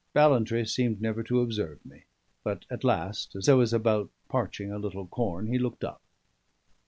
[0.15, 2.05] Ballantrae seemed never to observe me;
[2.43, 6.01] but at last, as I was about parching a little corn, he looked up.